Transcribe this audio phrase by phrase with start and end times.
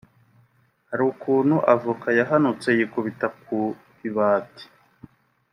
[0.89, 3.59] hari ukuntu avocat yahanutse yikubita ku
[4.07, 4.65] ibati